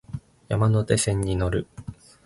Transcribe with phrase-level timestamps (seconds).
[0.49, 1.67] 山手線に乗る